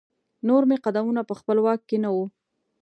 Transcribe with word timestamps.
نور 0.47 0.63
مې 0.69 0.77
قدمونه 0.85 1.21
په 1.29 1.33
خپل 1.39 1.57
واک 1.61 1.81
کې 1.89 1.97
نه 2.03 2.09
وو. 2.15 2.25